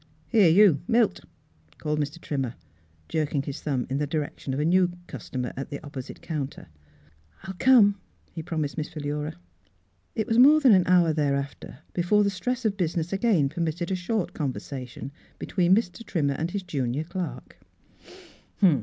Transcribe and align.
"Here 0.29 0.49
you, 0.49 0.81
Milt!" 0.87 1.19
called 1.77 1.99
Mr. 1.99 2.19
Trim 2.19 2.41
mer, 2.41 2.55
jerking 3.07 3.43
his 3.43 3.61
thumb 3.61 3.85
in 3.87 3.99
the 3.99 4.07
direction 4.07 4.51
of 4.51 4.59
a 4.59 4.65
new 4.65 4.93
customer 5.05 5.53
at 5.55 5.69
the 5.69 5.79
opposite 5.85 6.23
coun 6.23 6.47
ter. 6.47 6.65
I'll 7.43 7.53
come," 7.59 8.01
he 8.31 8.41
promised 8.41 8.77
iMiss 8.77 8.91
Philura. 8.91 9.27
a 9.29 9.31
T>1 9.33 9.37
It 10.15 10.25
was 10.27 10.39
more 10.39 10.59
than 10.59 10.73
an 10.73 10.87
hour 10.87 11.13
thereafter 11.13 11.81
before 11.93 12.23
the 12.23 12.31
stress 12.31 12.65
of 12.65 12.77
business 12.77 13.13
again 13.13 13.47
per 13.47 13.61
mitted 13.61 13.91
a 13.91 13.95
short 13.95 14.33
conversation 14.33 15.11
between 15.37 15.75
Mr. 15.75 16.03
Trimmer 16.03 16.33
and 16.33 16.49
his 16.49 16.63
junior 16.63 17.03
clerk. 17.03 17.59